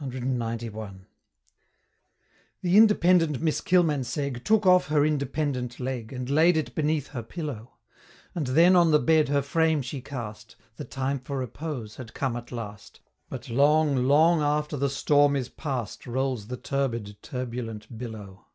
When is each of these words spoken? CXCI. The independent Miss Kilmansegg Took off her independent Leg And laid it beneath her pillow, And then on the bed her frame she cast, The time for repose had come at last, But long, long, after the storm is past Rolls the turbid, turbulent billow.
CXCI. 0.00 1.04
The 2.62 2.76
independent 2.78 3.42
Miss 3.42 3.60
Kilmansegg 3.60 4.42
Took 4.42 4.64
off 4.64 4.86
her 4.86 5.04
independent 5.04 5.78
Leg 5.78 6.14
And 6.14 6.30
laid 6.30 6.56
it 6.56 6.74
beneath 6.74 7.08
her 7.08 7.22
pillow, 7.22 7.74
And 8.34 8.46
then 8.46 8.74
on 8.74 8.90
the 8.90 8.98
bed 8.98 9.28
her 9.28 9.42
frame 9.42 9.82
she 9.82 10.00
cast, 10.00 10.56
The 10.76 10.86
time 10.86 11.18
for 11.18 11.36
repose 11.36 11.96
had 11.96 12.14
come 12.14 12.36
at 12.36 12.50
last, 12.50 13.00
But 13.28 13.50
long, 13.50 13.96
long, 13.96 14.40
after 14.40 14.78
the 14.78 14.88
storm 14.88 15.36
is 15.36 15.50
past 15.50 16.06
Rolls 16.06 16.46
the 16.46 16.56
turbid, 16.56 17.18
turbulent 17.22 17.98
billow. 17.98 18.46